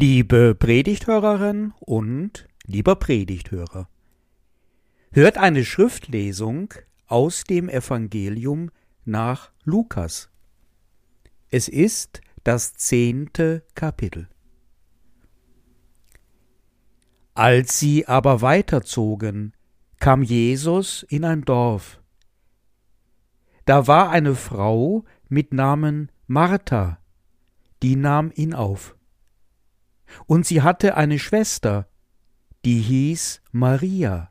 [0.00, 3.88] Liebe Predigthörerin und lieber Predigthörer,
[5.10, 6.72] hört eine Schriftlesung
[7.08, 8.70] aus dem Evangelium
[9.04, 10.30] nach Lukas.
[11.50, 14.28] Es ist das zehnte Kapitel.
[17.34, 19.52] Als sie aber weiterzogen,
[19.98, 22.00] kam Jesus in ein Dorf.
[23.64, 27.00] Da war eine Frau mit Namen Martha,
[27.82, 28.94] die nahm ihn auf.
[30.26, 31.88] Und sie hatte eine Schwester,
[32.64, 34.30] die hieß Maria.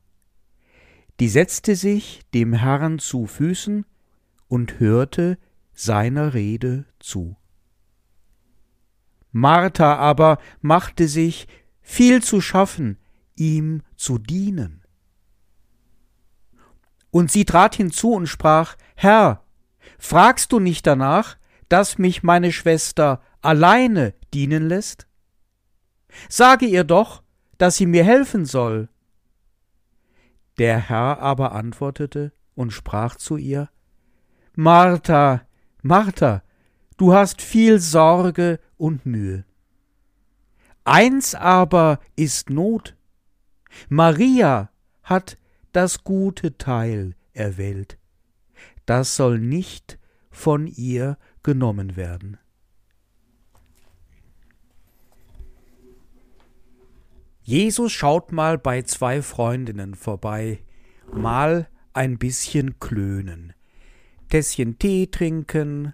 [1.20, 3.86] Die setzte sich dem Herrn zu Füßen
[4.48, 5.38] und hörte
[5.74, 7.38] seiner Rede zu.
[9.32, 11.48] Martha aber machte sich
[11.82, 12.98] viel zu schaffen,
[13.36, 14.84] ihm zu dienen.
[17.12, 19.44] Und sie trat hinzu und sprach, Herr,
[19.98, 21.38] fragst du nicht danach,
[21.70, 25.07] dass mich meine Schwester alleine dienen lässt?
[26.30, 27.24] Sage ihr doch,
[27.58, 28.90] dass sie mir helfen soll.
[30.58, 33.70] Der Herr aber antwortete und sprach zu ihr
[34.56, 35.42] Martha,
[35.84, 36.42] Martha,
[36.98, 39.46] du hast viel Sorge und Mühe.
[40.84, 42.96] Eins aber ist Not.
[43.90, 44.72] Maria
[45.04, 45.38] hat
[45.74, 48.00] das gute Teil erwählt.
[48.86, 50.00] Das soll nicht
[50.32, 52.38] von ihr genommen werden.
[57.48, 60.60] Jesus schaut mal bei zwei Freundinnen vorbei,
[61.14, 63.54] mal ein bisschen klönen,
[64.28, 65.94] Tässchen Tee trinken,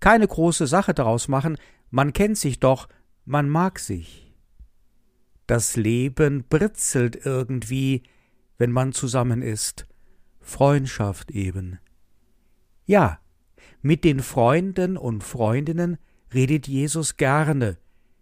[0.00, 1.56] keine große Sache daraus machen,
[1.88, 2.90] man kennt sich doch,
[3.24, 4.34] man mag sich.
[5.46, 8.02] Das Leben britzelt irgendwie,
[8.58, 9.86] wenn man zusammen ist,
[10.42, 11.78] Freundschaft eben.
[12.84, 13.18] Ja,
[13.80, 15.96] mit den Freunden und Freundinnen
[16.34, 17.78] redet Jesus gerne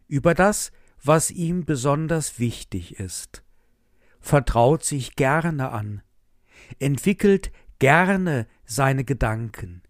[0.07, 0.71] über das,
[1.05, 3.43] was ihm besonders wichtig ist,
[4.21, 6.03] vertraut sich gerne an,
[6.79, 9.83] entwickelt gerne seine Gedanken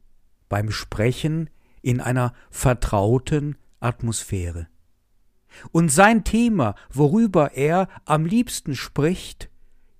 [0.48, 1.50] beim Sprechen
[1.82, 4.66] in einer vertrauten Atmosphäre.
[5.70, 9.50] Und sein Thema, worüber er am liebsten spricht,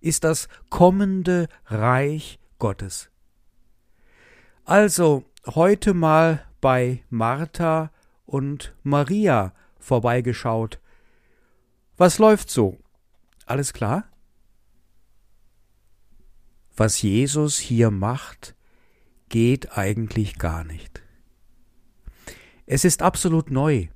[0.00, 3.10] ist das kommende Reich Gottes.
[4.64, 7.92] Also heute mal bei Martha
[8.26, 10.80] und Maria vorbeigeschaut
[11.96, 12.78] was läuft so?
[13.46, 14.04] Alles klar?
[16.76, 18.56] Was Jesus hier macht,
[19.28, 21.02] geht eigentlich gar nicht.
[22.66, 23.88] Es ist absolut neu,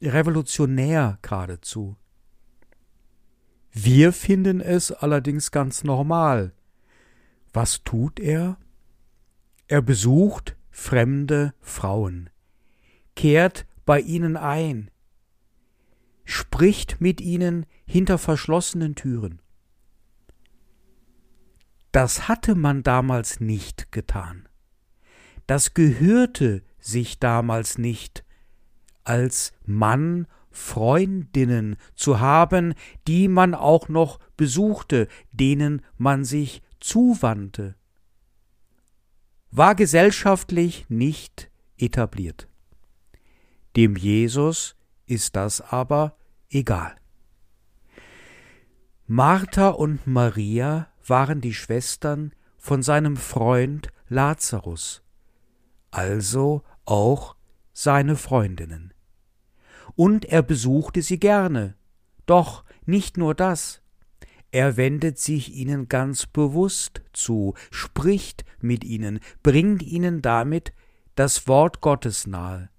[0.00, 1.96] revolutionär geradezu.
[3.72, 6.52] Wir finden es allerdings ganz normal.
[7.52, 8.58] Was tut er?
[9.66, 12.30] Er besucht fremde Frauen,
[13.16, 14.90] kehrt bei ihnen ein,
[16.24, 19.40] spricht mit ihnen hinter verschlossenen Türen.
[21.92, 24.48] Das hatte man damals nicht getan.
[25.46, 28.24] Das gehörte sich damals nicht,
[29.04, 32.74] als Mann Freundinnen zu haben,
[33.08, 37.74] die man auch noch besuchte, denen man sich zuwandte,
[39.50, 42.48] war gesellschaftlich nicht etabliert.
[43.76, 44.76] Dem Jesus
[45.12, 46.16] ist das aber
[46.48, 46.96] egal.
[49.06, 55.02] Martha und Maria waren die Schwestern von seinem Freund Lazarus,
[55.90, 57.36] also auch
[57.74, 58.94] seine Freundinnen.
[59.96, 61.74] Und er besuchte sie gerne,
[62.24, 63.82] doch nicht nur das,
[64.50, 70.72] er wendet sich ihnen ganz bewusst zu, spricht mit ihnen, bringt ihnen damit
[71.14, 72.70] das Wort Gottes nahe,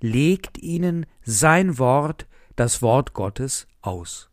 [0.00, 2.26] legt ihnen sein Wort
[2.56, 4.30] das Wort Gottes aus.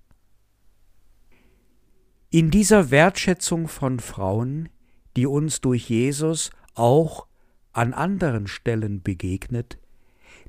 [2.29, 4.69] In dieser Wertschätzung von Frauen,
[5.15, 7.27] die uns durch Jesus auch
[7.73, 9.77] an anderen Stellen begegnet,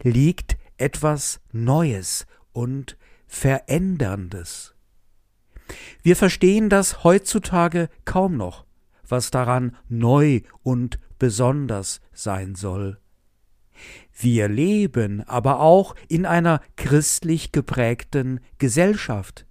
[0.03, 2.97] liegt etwas Neues und
[3.27, 4.75] Veränderndes.
[6.03, 8.65] Wir verstehen das heutzutage kaum noch,
[9.07, 12.99] was daran neu und besonders sein soll.
[14.15, 19.47] Wir leben aber auch in einer christlich geprägten Gesellschaft.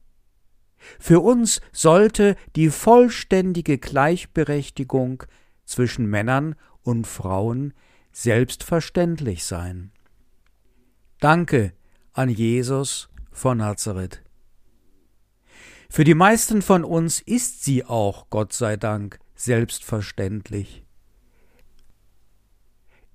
[0.99, 5.23] Für uns sollte die vollständige Gleichberechtigung
[5.65, 7.73] zwischen Männern und Frauen
[8.11, 9.91] selbstverständlich sein.
[11.19, 11.73] Danke
[12.13, 14.21] an Jesus von Nazareth.
[15.89, 20.82] Für die meisten von uns ist sie auch, Gott sei Dank, selbstverständlich.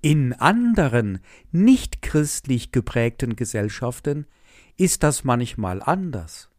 [0.01, 1.19] In anderen,
[1.51, 4.27] nicht christlich geprägten Gesellschaften
[4.77, 6.49] ist das manchmal anders.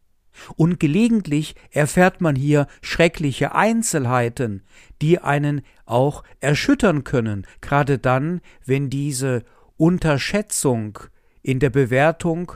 [0.55, 4.63] Und gelegentlich erfährt man hier schreckliche Einzelheiten,
[5.01, 9.43] die einen auch erschüttern können, gerade dann, wenn diese
[9.75, 10.99] Unterschätzung
[11.41, 12.53] in der Bewertung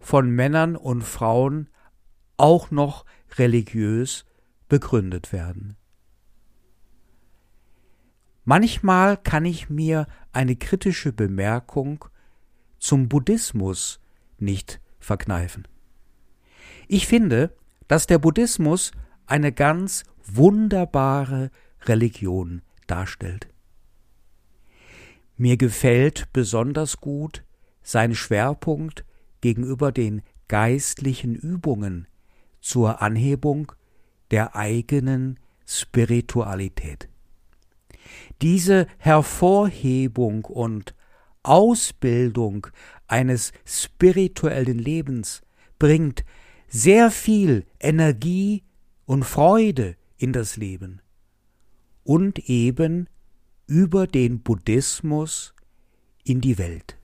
[0.00, 1.68] von Männern und Frauen
[2.36, 3.04] auch noch
[3.38, 4.24] religiös
[4.68, 5.76] begründet werden.
[8.48, 12.04] Manchmal kann ich mir eine kritische Bemerkung
[12.78, 13.98] zum Buddhismus
[14.38, 15.66] nicht verkneifen.
[16.86, 17.56] Ich finde,
[17.88, 18.92] dass der Buddhismus
[19.26, 21.50] eine ganz wunderbare
[21.86, 23.48] Religion darstellt.
[25.36, 27.42] Mir gefällt besonders gut
[27.82, 29.04] sein Schwerpunkt
[29.40, 32.06] gegenüber den geistlichen Übungen
[32.60, 33.72] zur Anhebung
[34.30, 37.08] der eigenen Spiritualität.
[38.42, 40.94] Diese Hervorhebung und
[41.42, 42.66] Ausbildung
[43.06, 45.42] eines spirituellen Lebens
[45.78, 46.24] bringt
[46.68, 48.64] sehr viel Energie
[49.04, 51.00] und Freude in das Leben
[52.02, 53.08] und eben
[53.66, 55.54] über den Buddhismus
[56.24, 56.96] in die Welt.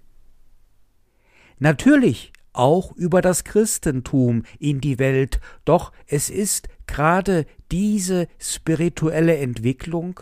[1.58, 10.20] Natürlich auch über das Christentum in die Welt, doch es ist gerade diese spirituelle Entwicklung,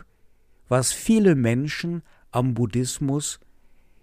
[0.70, 3.40] was viele Menschen am Buddhismus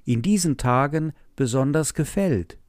[0.04, 2.60] in diesen Tagen besonders gefällt.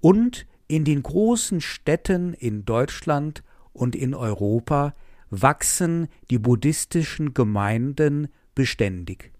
[0.00, 4.94] Und in den großen Städten in Deutschland und in Europa
[5.30, 9.32] wachsen die buddhistischen Gemeinden beständig.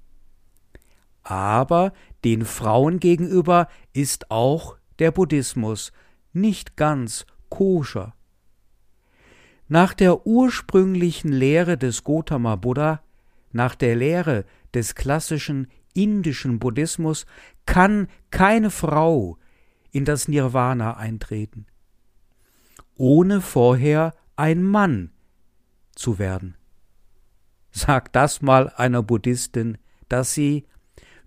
[1.23, 1.93] Aber
[2.25, 5.93] den Frauen gegenüber ist auch der Buddhismus
[6.33, 8.15] nicht ganz koscher.
[9.69, 13.03] Nach der ursprünglichen Lehre des Gotama Buddha,
[13.53, 14.45] nach der Lehre
[14.75, 17.27] des klassischen indischen Buddhismus,
[17.67, 19.39] kann keine Frau
[19.91, 21.67] in das Nirvana eintreten,
[22.97, 25.11] ohne vorher ein Mann
[25.95, 26.57] zu werden.
[27.71, 29.79] Sag das mal einer Buddhistin,
[30.09, 30.67] dass sie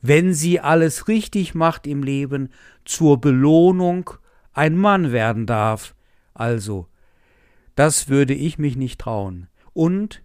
[0.07, 2.49] wenn sie alles richtig macht im Leben,
[2.83, 4.11] zur Belohnung
[4.53, 5.95] ein Mann werden darf.
[6.35, 6.87] Also,
[7.73, 9.47] das würde ich mich nicht trauen.
[9.73, 10.21] Und,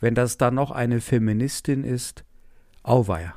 [0.00, 2.24] wenn das dann noch eine Feministin ist,
[2.82, 3.34] auweia.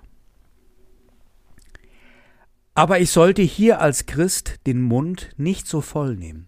[2.76, 6.48] Aber ich sollte hier als Christ den Mund nicht so voll nehmen.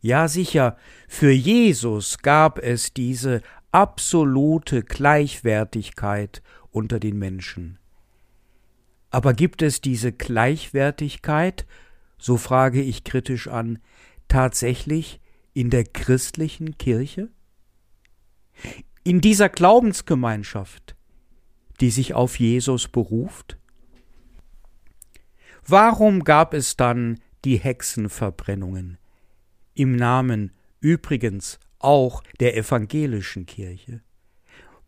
[0.00, 0.76] Ja sicher,
[1.08, 3.40] für Jesus gab es diese
[3.70, 7.78] absolute Gleichwertigkeit unter den Menschen.
[9.10, 11.66] Aber gibt es diese Gleichwertigkeit,
[12.18, 13.78] so frage ich kritisch an,
[14.28, 15.20] tatsächlich
[15.54, 17.28] in der christlichen Kirche?
[19.04, 20.94] In dieser Glaubensgemeinschaft,
[21.80, 23.58] die sich auf Jesus beruft?
[25.66, 28.98] Warum gab es dann die Hexenverbrennungen
[29.74, 34.02] im Namen übrigens auch der evangelischen Kirche,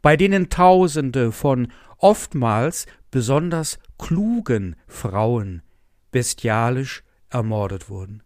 [0.03, 5.63] bei denen Tausende von oftmals besonders klugen Frauen
[6.11, 8.23] bestialisch ermordet wurden.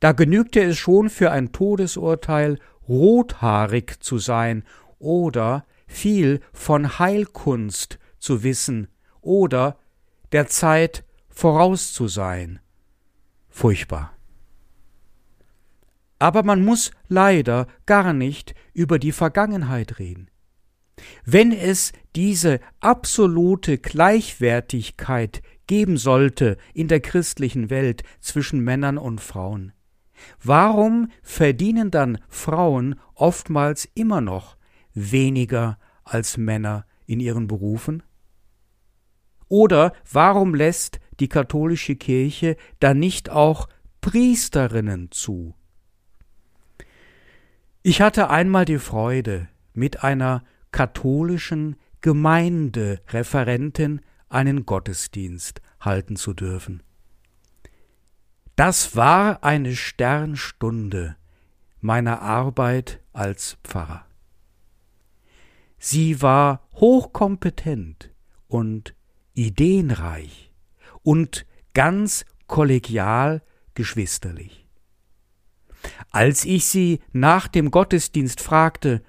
[0.00, 2.58] Da genügte es schon für ein Todesurteil,
[2.88, 4.64] rothaarig zu sein
[4.98, 8.88] oder viel von Heilkunst zu wissen
[9.20, 9.78] oder
[10.32, 12.60] der Zeit voraus zu sein.
[13.48, 14.12] Furchtbar.
[16.18, 20.30] Aber man muss leider gar nicht über die Vergangenheit reden.
[21.24, 29.72] Wenn es diese absolute Gleichwertigkeit geben sollte in der christlichen Welt zwischen Männern und Frauen,
[30.42, 34.56] warum verdienen dann Frauen oftmals immer noch
[34.94, 38.02] weniger als Männer in ihren Berufen?
[39.48, 43.68] Oder warum lässt die katholische Kirche dann nicht auch
[44.00, 45.54] Priesterinnen zu?
[47.82, 56.82] Ich hatte einmal die Freude, mit einer katholischen Gemeindereferentin einen Gottesdienst halten zu dürfen.
[58.56, 61.16] Das war eine Sternstunde
[61.80, 64.06] meiner Arbeit als Pfarrer.
[65.76, 68.10] Sie war hochkompetent
[68.46, 68.94] und
[69.34, 70.52] ideenreich
[71.02, 73.42] und ganz kollegial
[73.74, 74.68] geschwisterlich.
[76.10, 79.02] Als ich sie nach dem Gottesdienst fragte,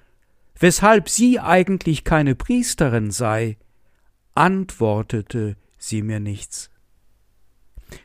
[0.58, 3.56] weshalb sie eigentlich keine Priesterin sei,
[4.34, 6.70] antwortete sie mir nichts.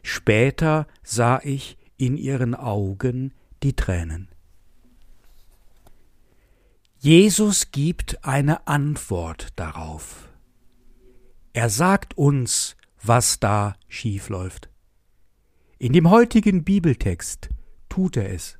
[0.03, 3.33] Später sah ich in ihren Augen
[3.63, 4.27] die Tränen.
[6.97, 10.29] Jesus gibt eine Antwort darauf.
[11.53, 14.69] Er sagt uns, was da schief läuft.
[15.79, 17.49] In dem heutigen Bibeltext
[17.89, 18.59] tut er es.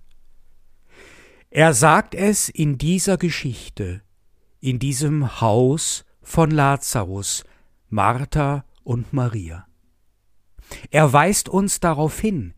[1.51, 4.01] Er sagt es in dieser Geschichte,
[4.59, 7.43] in diesem Haus von Lazarus,
[7.89, 9.67] Martha und Maria.
[10.89, 12.53] Er weist uns darauf hin,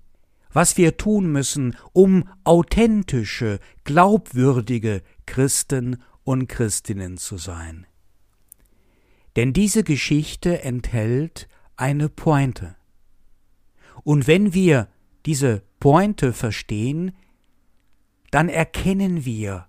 [0.52, 7.86] was wir tun müssen, um authentische, glaubwürdige Christen und Christinnen zu sein.
[9.36, 12.76] Denn diese Geschichte enthält eine Pointe.
[14.04, 14.88] Und wenn wir
[15.26, 17.14] diese Pointe verstehen,
[18.32, 19.68] dann erkennen wir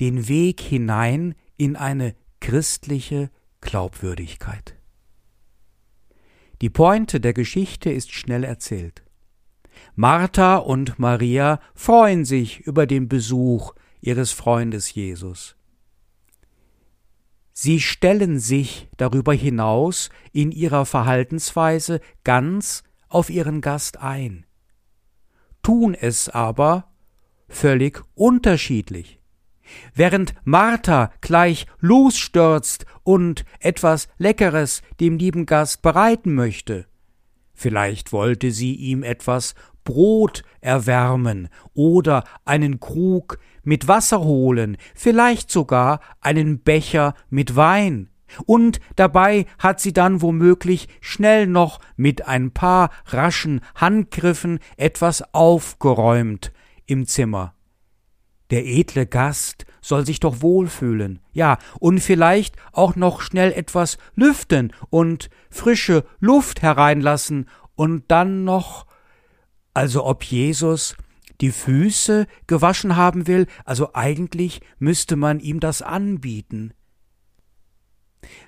[0.00, 4.81] den Weg hinein in eine christliche Glaubwürdigkeit.
[6.62, 9.02] Die Pointe der Geschichte ist schnell erzählt.
[9.96, 15.56] Martha und Maria freuen sich über den Besuch ihres Freundes Jesus.
[17.52, 24.46] Sie stellen sich darüber hinaus in ihrer Verhaltensweise ganz auf ihren Gast ein,
[25.62, 26.92] tun es aber
[27.48, 29.21] völlig unterschiedlich.
[29.94, 36.86] Während Martha gleich losstürzt und etwas Leckeres dem lieben Gast bereiten möchte,
[37.54, 46.00] vielleicht wollte sie ihm etwas Brot erwärmen oder einen Krug mit Wasser holen, vielleicht sogar
[46.20, 48.08] einen Becher mit Wein.
[48.46, 56.52] Und dabei hat sie dann womöglich schnell noch mit ein paar raschen Handgriffen etwas aufgeräumt,
[56.86, 57.54] im Zimmer.
[58.52, 64.74] Der edle Gast soll sich doch wohlfühlen, ja, und vielleicht auch noch schnell etwas lüften
[64.90, 68.86] und frische Luft hereinlassen und dann noch,
[69.72, 70.96] also ob Jesus
[71.40, 76.74] die Füße gewaschen haben will, also eigentlich müsste man ihm das anbieten.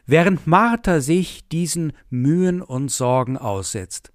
[0.04, 4.12] Während Martha sich diesen Mühen und Sorgen aussetzt,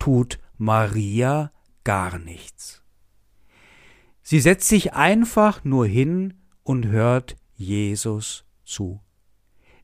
[0.00, 1.52] tut Maria
[1.84, 2.82] gar nichts.
[4.28, 9.00] Sie setzt sich einfach nur hin und hört Jesus zu,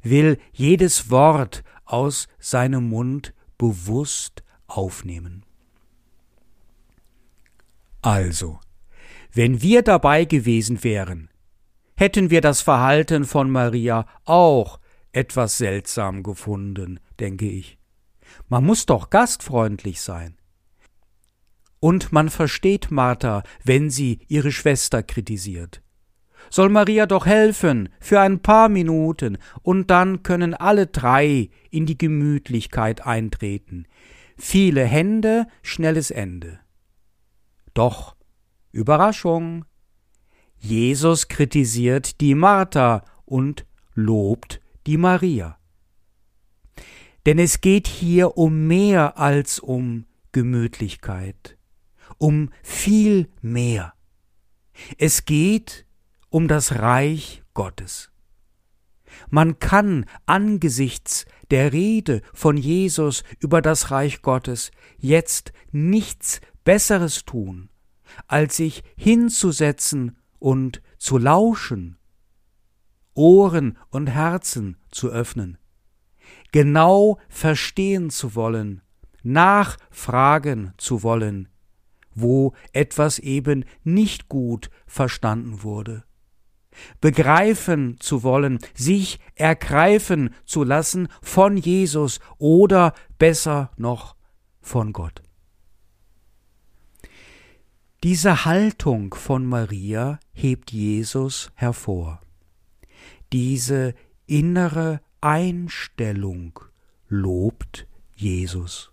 [0.02, 5.46] will jedes Wort aus seinem Mund bewusst aufnehmen.
[8.00, 8.58] Also,
[9.32, 11.30] wenn wir dabei gewesen wären,
[11.94, 14.80] hätten wir das Verhalten von Maria auch
[15.12, 17.78] etwas seltsam gefunden, denke ich.
[18.49, 20.37] Man muss doch gastfreundlich sein.
[21.82, 25.82] Und man versteht Martha, wenn sie ihre Schwester kritisiert.
[26.48, 31.98] Soll Maria doch helfen, für ein paar Minuten, und dann können alle drei in die
[31.98, 33.86] Gemütlichkeit eintreten.
[34.36, 36.60] Viele Hände, schnelles Ende.
[37.74, 38.14] Doch,
[38.70, 39.64] Überraschung.
[40.58, 45.58] Jesus kritisiert die Martha und lobt die Maria.
[47.26, 51.58] Denn es geht hier um mehr als um Gemütlichkeit
[52.23, 53.95] um viel mehr.
[54.97, 55.87] Es geht
[56.29, 58.12] um das Reich Gottes.
[59.29, 67.71] Man kann angesichts der Rede von Jesus über das Reich Gottes jetzt nichts Besseres tun,
[68.29, 71.99] als sich hinzusetzen und zu lauschen,
[73.14, 75.59] Ohren und Herzen zu öffnen,
[76.52, 78.81] genau verstehen zu wollen,
[79.25, 81.49] nachfragen zu wollen,
[82.14, 86.04] wo etwas eben nicht gut verstanden wurde.
[87.00, 94.16] Begreifen zu wollen, sich ergreifen zu lassen von Jesus oder besser noch
[94.61, 95.23] von Gott.
[98.02, 102.21] Diese Haltung von Maria hebt Jesus hervor.
[103.33, 103.95] Diese
[104.26, 106.59] innere Einstellung
[107.09, 108.91] lobt Jesus.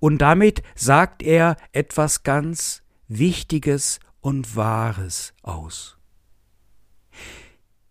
[0.00, 5.98] Und damit sagt er etwas ganz Wichtiges und Wahres aus.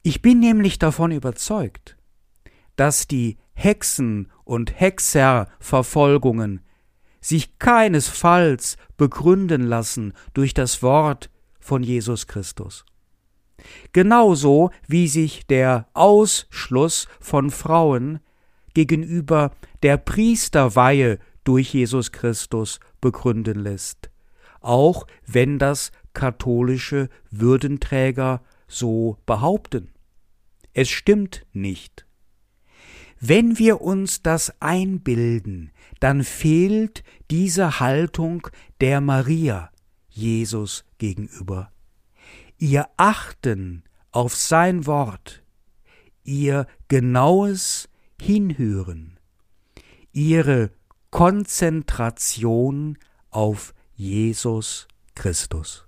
[0.02, 1.98] Ich bin nämlich davon überzeugt,
[2.76, 6.62] dass die Hexen und Hexerverfolgungen
[7.22, 12.86] sich keinesfalls begründen lassen durch das Wort von Jesus Christus.
[13.94, 18.20] Genauso wie sich der Ausschluss von Frauen
[18.74, 19.52] gegenüber
[19.84, 24.10] der Priesterweihe durch Jesus Christus begründen lässt,
[24.62, 29.90] auch wenn das katholische Würdenträger so behaupten.
[30.74, 32.06] Es stimmt nicht.
[33.20, 38.48] Wenn wir uns das einbilden, dann fehlt diese Haltung
[38.82, 39.72] der Maria
[40.10, 41.72] Jesus gegenüber.
[42.58, 45.44] Ihr Achten auf sein Wort,
[46.24, 47.90] ihr genaues
[48.22, 49.20] Hinhören,
[50.12, 50.72] ihre
[51.14, 52.98] Konzentration
[53.30, 55.86] auf Jesus Christus.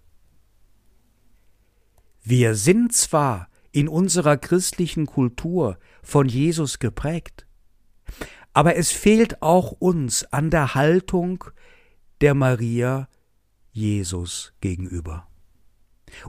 [2.21, 7.47] Wir sind zwar in unserer christlichen Kultur von Jesus geprägt,
[8.53, 11.43] aber es fehlt auch uns an der Haltung
[12.21, 13.09] der Maria
[13.71, 15.27] Jesus gegenüber.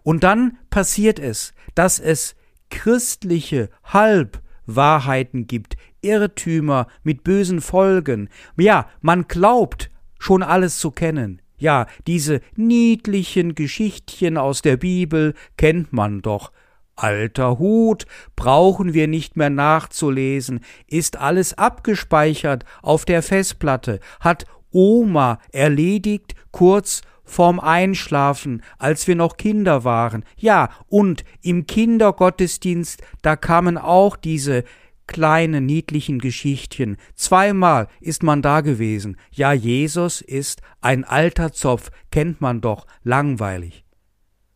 [0.05, 2.35] Und dann passiert es, dass es
[2.71, 8.29] christliche Halbwahrheiten gibt, Irrtümer mit bösen Folgen.
[8.57, 11.43] Ja, man glaubt schon alles zu kennen.
[11.59, 16.53] Ja, diese niedlichen Geschichtchen aus der Bibel kennt man doch.
[16.97, 25.39] Alter Hut, brauchen wir nicht mehr nachzulesen, ist alles abgespeichert auf der Festplatte, hat Oma
[25.53, 30.25] erledigt kurz vorm Einschlafen, als wir noch Kinder waren.
[30.37, 34.65] Ja, und im Kindergottesdienst, da kamen auch diese
[35.07, 36.97] kleine niedlichen Geschichtchen.
[37.15, 39.17] Zweimal ist man da gewesen.
[39.31, 43.85] Ja, Jesus ist ein alter Zopf, kennt man doch, langweilig.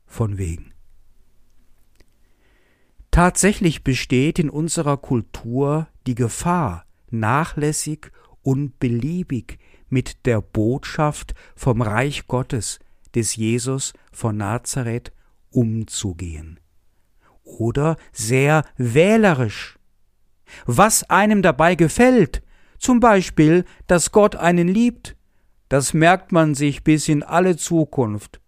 [0.06, 0.72] Von wegen.
[3.10, 12.26] Tatsächlich besteht in unserer Kultur die Gefahr, nachlässig und beliebig mit der Botschaft vom Reich
[12.28, 12.78] Gottes
[13.14, 15.12] des Jesus von Nazareth
[15.50, 16.60] umzugehen.
[17.42, 19.79] Oder sehr wählerisch.
[20.66, 22.42] Was einem dabei gefällt,
[22.78, 25.16] zum Beispiel, dass Gott einen liebt,
[25.68, 28.40] das merkt man sich bis in alle Zukunft.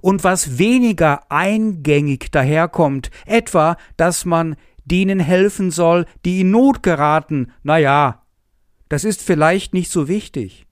[0.00, 7.52] Und was weniger eingängig daherkommt, etwa, dass man denen helfen soll, die in Not geraten,
[7.62, 8.22] na ja,
[8.88, 10.66] das ist vielleicht nicht so wichtig.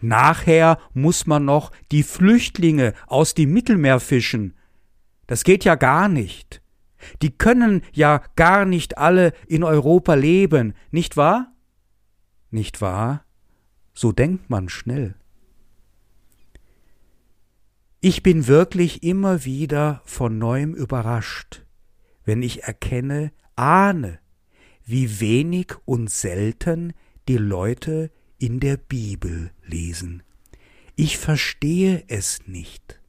[0.00, 4.54] Nachher muss man noch die Flüchtlinge aus dem Mittelmeer fischen.
[5.26, 6.60] Das geht ja gar nicht.
[7.22, 11.52] Die können ja gar nicht alle in Europa leben, nicht wahr?
[12.50, 13.24] Nicht wahr?
[13.94, 15.14] So denkt man schnell.
[18.00, 21.64] Ich bin wirklich immer wieder von neuem überrascht,
[22.24, 24.18] wenn ich erkenne, ahne,
[24.84, 26.92] wie wenig und selten
[27.28, 30.22] die Leute in der Bibel lesen.
[30.96, 33.00] Ich verstehe es nicht.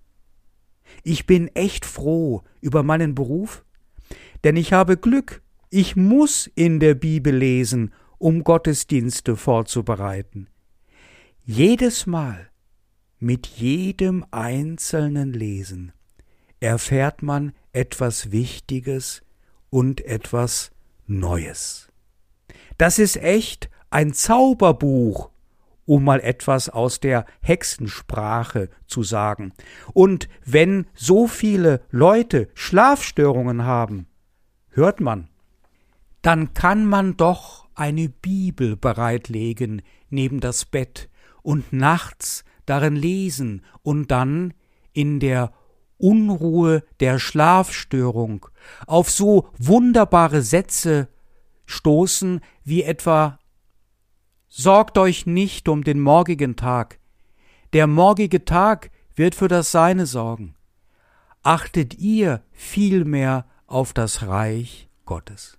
[1.03, 3.64] Ich bin echt froh über meinen Beruf,
[4.45, 10.47] denn ich habe Glück, ich muss in der Bibel lesen, um Gottesdienste vorzubereiten.
[11.43, 12.49] Jedes Mal,
[13.17, 15.93] mit jedem einzelnen Lesen,
[16.59, 19.23] erfährt man etwas Wichtiges
[19.71, 20.69] und etwas
[21.07, 21.91] Neues.
[22.77, 25.31] Das ist echt ein Zauberbuch,
[25.85, 29.53] um mal etwas aus der Hexensprache zu sagen.
[29.93, 34.07] Und wenn so viele Leute Schlafstörungen haben,
[34.75, 35.29] hört man,
[36.21, 41.09] dann kann man doch eine Bibel bereitlegen neben das Bett
[41.41, 44.53] und nachts darin lesen und dann
[44.93, 45.53] in der
[45.97, 48.47] Unruhe der Schlafstörung
[48.87, 51.07] auf so wunderbare Sätze
[51.65, 53.39] stoßen wie etwa
[54.47, 56.99] Sorgt euch nicht um den morgigen Tag.
[57.73, 60.55] Der morgige Tag wird für das Seine sorgen.
[61.43, 65.57] Achtet ihr vielmehr auf das Reich Gottes.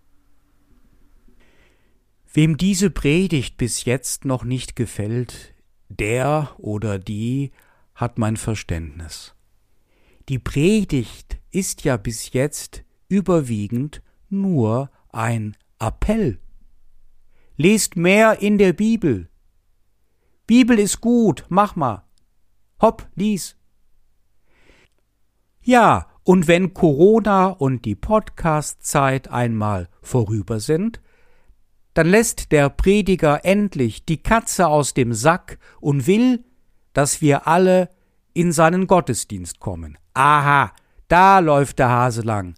[2.32, 5.54] Wem diese Predigt bis jetzt noch nicht gefällt,
[5.88, 7.52] der oder die
[7.94, 9.34] hat mein Verständnis.
[10.28, 16.40] Die Predigt ist ja bis jetzt überwiegend nur ein Appell
[17.58, 19.30] Lest mehr in der Bibel.
[20.46, 22.04] Bibel ist gut, mach mal.
[22.80, 23.56] Hopp, lies.
[25.62, 31.00] Ja, und wenn Corona und die Podcast-Zeit einmal vorüber sind,
[31.94, 36.44] dann lässt der Prediger endlich die Katze aus dem Sack und will,
[36.92, 37.90] dass wir alle
[38.32, 39.98] in seinen Gottesdienst kommen.
[40.14, 40.72] Aha,
[41.06, 42.56] da läuft der Hase lang.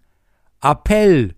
[0.62, 1.34] Appell.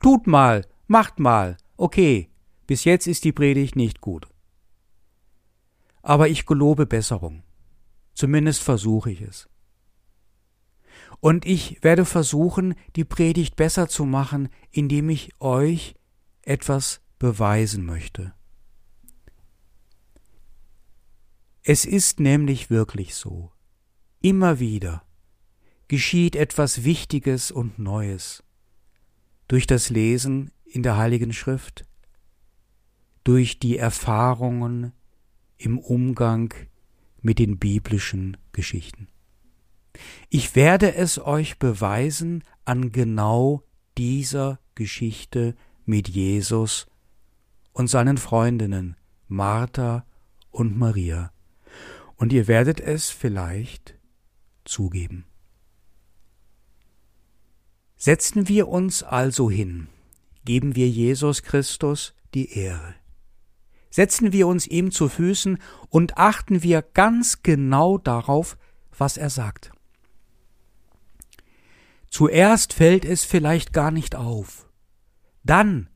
[0.00, 1.56] Tut mal, macht mal.
[1.76, 2.30] Okay.
[2.68, 4.28] Bis jetzt ist die Predigt nicht gut.
[6.02, 7.42] Aber ich gelobe Besserung.
[8.14, 9.48] Zumindest versuche ich es.
[11.24, 15.94] Und ich werde versuchen, die Predigt besser zu machen, indem ich euch
[16.42, 18.34] etwas beweisen möchte.
[21.62, 23.50] Es ist nämlich wirklich so.
[24.20, 25.02] Immer wieder
[25.88, 28.44] geschieht etwas Wichtiges und Neues
[29.48, 31.86] durch das Lesen in der Heiligen Schrift,
[33.24, 34.92] durch die Erfahrungen
[35.56, 36.52] im Umgang
[37.22, 39.08] mit den biblischen Geschichten.
[40.28, 43.62] Ich werde es euch beweisen an genau
[43.96, 45.54] dieser Geschichte
[45.84, 46.86] mit Jesus
[47.72, 48.96] und seinen Freundinnen
[49.28, 50.06] Martha
[50.50, 51.32] und Maria.
[52.16, 53.98] Und ihr werdet es vielleicht
[54.64, 55.26] zugeben.
[57.96, 59.88] Setzen wir uns also hin,
[60.44, 62.94] geben wir Jesus Christus die Ehre.
[63.90, 68.58] Setzen wir uns ihm zu Füßen und achten wir ganz genau darauf,
[68.96, 69.73] was er sagt.
[72.14, 74.68] Zuerst fällt es vielleicht gar nicht auf.
[75.42, 75.88] Dann,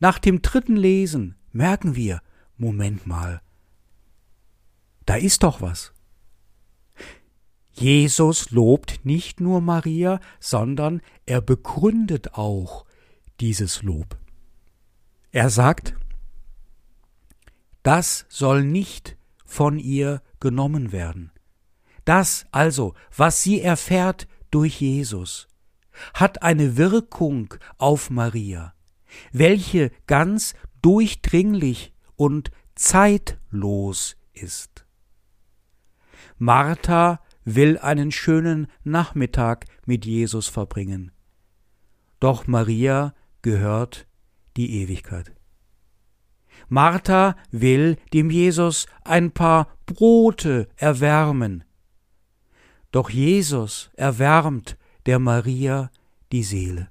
[0.00, 2.20] nach dem dritten Lesen, merken wir,
[2.58, 3.40] Moment mal,
[5.06, 5.94] da ist doch was.
[7.72, 12.84] Jesus lobt nicht nur Maria, sondern er begründet auch
[13.40, 14.18] dieses Lob.
[15.32, 15.94] Er sagt,
[17.82, 19.16] das soll nicht
[19.46, 21.32] von ihr genommen werden.
[22.04, 25.48] Das also, was sie erfährt durch Jesus,
[26.14, 28.74] hat eine Wirkung auf Maria,
[29.32, 34.86] welche ganz durchdringlich und zeitlos ist.
[36.36, 41.10] Martha will einen schönen Nachmittag mit Jesus verbringen.
[42.20, 44.06] Doch Maria gehört
[44.56, 45.32] die Ewigkeit.
[46.68, 51.64] Martha will dem Jesus ein paar Brote erwärmen.
[52.90, 55.90] Doch Jesus erwärmt der Maria
[56.32, 56.90] die Seele.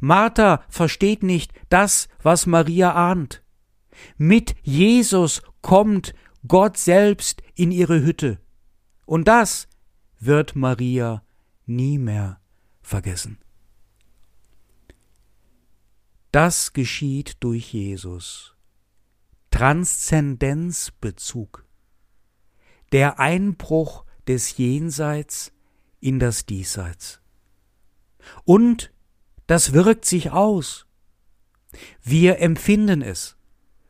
[0.00, 3.42] Martha versteht nicht das, was Maria ahnt.
[4.16, 6.14] Mit Jesus kommt
[6.46, 8.40] Gott selbst in ihre Hütte.
[9.06, 9.68] Und das
[10.18, 11.22] wird Maria
[11.66, 12.40] nie mehr
[12.82, 13.38] vergessen.
[16.32, 18.56] Das geschieht durch Jesus.
[19.50, 21.64] Transzendenzbezug.
[22.90, 25.52] Der Einbruch des Jenseits
[26.00, 27.20] in das Diesseits.
[28.44, 28.92] Und
[29.46, 30.86] das wirkt sich aus.
[32.02, 33.36] Wir empfinden es,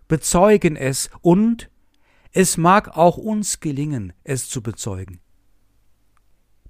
[0.08, 1.70] bezeugen es und
[2.32, 5.20] es mag auch uns gelingen, es zu bezeugen.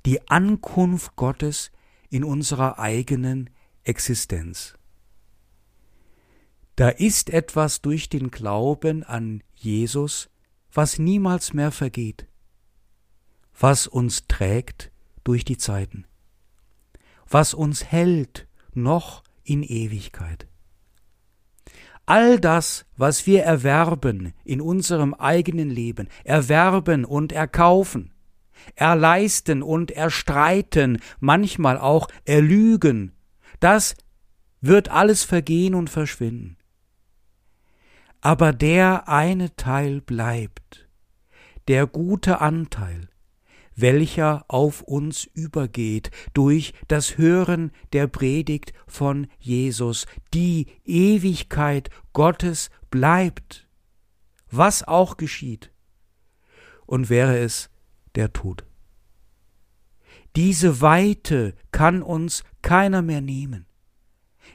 [0.05, 1.72] Die Ankunft Gottes
[2.11, 3.50] in unserer eigenen
[3.83, 4.74] Existenz.
[6.77, 10.29] Da ist etwas durch den Glauben an Jesus,
[10.72, 12.27] was niemals mehr vergeht,
[13.59, 14.90] was uns trägt
[15.23, 16.07] durch die Zeiten,
[17.29, 20.47] was uns hält noch in Ewigkeit.
[22.07, 28.12] All das, was wir erwerben in unserem eigenen Leben, erwerben und erkaufen,
[28.75, 33.12] erleisten und erstreiten, manchmal auch erlügen,
[33.61, 33.95] das
[34.61, 36.59] wird alles vergehen und verschwinden.
[38.21, 40.88] Aber der eine Teil bleibt,
[41.69, 43.09] der gute Anteil,
[43.77, 50.07] welcher auf uns übergeht durch das Hören der Predigt von Jesus.
[50.33, 53.67] Die Ewigkeit Gottes bleibt,
[54.51, 55.71] was auch geschieht.
[56.87, 57.71] Und wäre es
[58.15, 58.65] der Tod.
[60.37, 63.67] Diese Weite kann uns keiner mehr nehmen.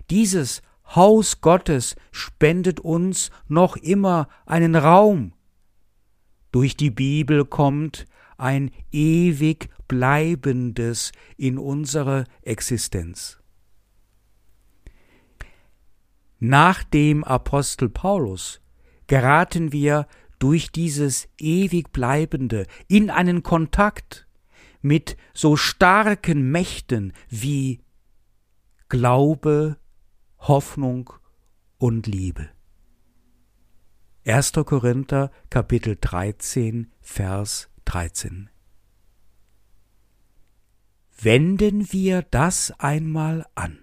[0.10, 0.62] Dieses
[0.96, 5.34] Haus Gottes spendet uns noch immer einen Raum.
[6.52, 8.08] Durch die Bibel kommt
[8.40, 13.40] ein ewig bleibendes in unsere Existenz.
[16.40, 18.62] Nach dem Apostel Paulus
[19.08, 20.08] geraten wir
[20.40, 24.26] durch dieses ewig bleibende in einen Kontakt
[24.82, 27.82] mit so starken Mächten wie
[28.88, 29.78] Glaube,
[30.40, 31.12] Hoffnung
[31.78, 32.50] und Liebe.
[34.26, 34.54] 1.
[34.66, 38.52] Korinther Kapitel 13 Vers 13.
[41.20, 43.80] Wenden wir das einmal an.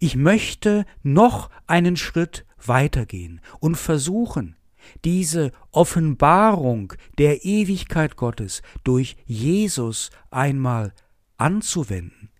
[0.00, 4.56] Ich möchte noch einen Schritt weitergehen und versuchen,
[5.04, 10.92] diese Offenbarung der Ewigkeit Gottes durch Jesus einmal
[11.36, 12.30] anzuwenden.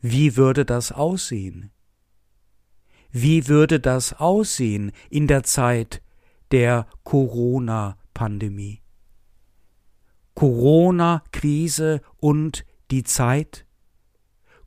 [0.00, 1.70] Wie würde das aussehen?
[3.10, 6.00] Wie würde das aussehen in der Zeit
[6.50, 8.81] der Corona-Pandemie?
[10.34, 13.66] Corona-Krise und die Zeit?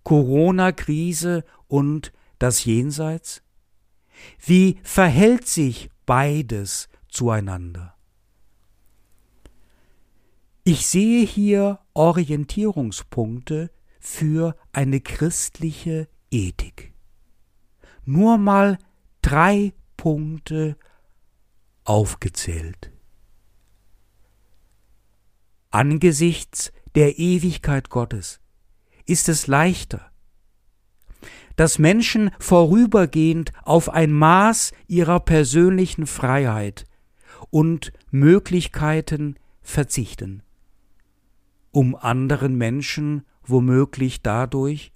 [0.03, 3.41] Corona-Krise und das Jenseits?
[4.39, 7.95] Wie verhält sich beides zueinander?
[10.63, 16.93] Ich sehe hier Orientierungspunkte für eine christliche Ethik.
[18.03, 18.77] Nur mal
[19.21, 20.77] drei Punkte
[21.83, 22.94] aufgezählt
[25.75, 28.39] angesichts der Ewigkeit Gottes
[29.05, 30.09] ist es leichter,
[31.57, 36.85] dass Menschen vorübergehend auf ein Maß ihrer persönlichen Freiheit
[37.49, 40.43] und Möglichkeiten verzichten,
[41.71, 44.93] um anderen Menschen womöglich dadurch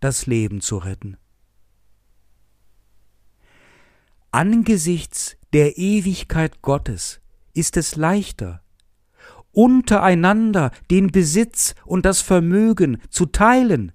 [0.00, 1.16] das Leben zu retten.
[4.30, 7.22] Angesichts der Ewigkeit Gottes
[7.54, 8.62] ist es leichter,
[9.52, 13.92] untereinander den Besitz und das Vermögen zu teilen,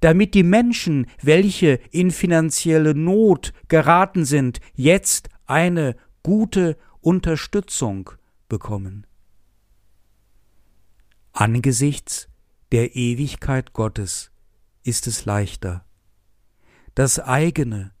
[0.00, 8.10] damit die Menschen, welche in finanzielle Not geraten sind, jetzt eine gute Unterstützung
[8.48, 9.06] bekommen.
[11.32, 12.28] Angesichts
[12.72, 14.30] der Ewigkeit Gottes
[14.82, 15.84] ist es leichter,
[16.94, 17.92] das eigene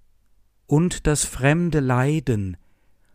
[0.66, 2.56] und das fremde Leiden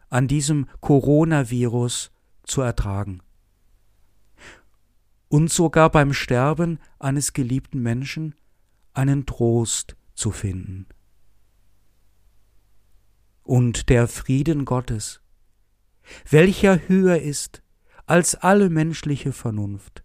[0.10, 2.13] an diesem Coronavirus
[2.44, 3.22] zu ertragen.
[5.30, 8.36] Und sogar beim Sterben eines geliebten Menschen
[8.94, 10.88] einen Trost zu finden.
[13.42, 15.22] Und der Frieden Gottes,
[16.30, 17.64] welcher höher ist
[18.06, 20.04] als alle menschliche Vernunft,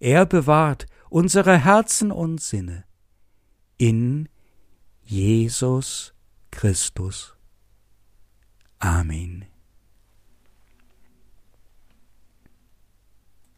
[0.00, 2.84] er bewahrt unsere Herzen und Sinne
[3.76, 4.28] in
[5.02, 6.14] Jesus
[6.50, 7.36] Christus.
[8.78, 9.57] Amen.